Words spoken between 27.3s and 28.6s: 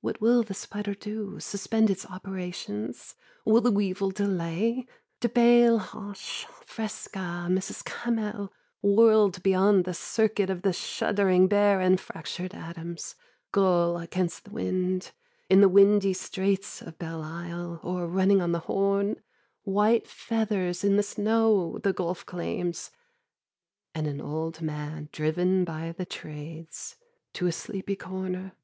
To a sleepy corner.